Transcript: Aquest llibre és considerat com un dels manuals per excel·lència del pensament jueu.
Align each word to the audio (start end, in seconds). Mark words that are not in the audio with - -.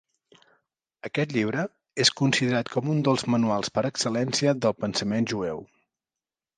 Aquest 1.09 1.35
llibre 1.35 1.65
és 2.05 2.11
considerat 2.23 2.73
com 2.77 2.91
un 2.97 3.05
dels 3.11 3.27
manuals 3.35 3.73
per 3.79 3.87
excel·lència 3.93 4.59
del 4.65 4.79
pensament 4.83 5.33
jueu. 5.37 5.67